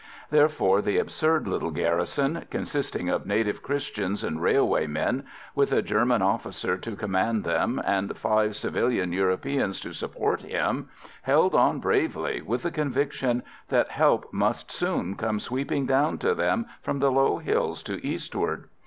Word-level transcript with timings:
Therefore 0.31 0.81
the 0.81 0.97
absurd 0.97 1.47
little 1.47 1.69
garrison, 1.69 2.45
consisting 2.49 3.07
of 3.09 3.27
native 3.27 3.61
Christians 3.61 4.23
and 4.23 4.41
railway 4.41 4.87
men, 4.87 5.25
with 5.53 5.71
a 5.71 5.83
German 5.83 6.23
officer 6.23 6.75
to 6.75 6.95
command 6.95 7.43
them 7.43 7.79
and 7.85 8.17
five 8.17 8.55
civilian 8.55 9.13
Europeans 9.13 9.79
to 9.81 9.93
support 9.93 10.41
him, 10.41 10.89
held 11.21 11.53
on 11.53 11.77
bravely 11.79 12.41
with 12.41 12.63
the 12.63 12.71
conviction 12.71 13.43
that 13.69 13.89
help 13.91 14.33
must 14.33 14.71
soon 14.71 15.13
come 15.15 15.39
sweeping 15.39 15.85
down 15.85 16.17
to 16.17 16.33
them 16.33 16.65
from 16.81 16.97
the 16.97 17.11
low 17.11 17.37
hills 17.37 17.83
to 17.83 18.03
eastward. 18.03 18.69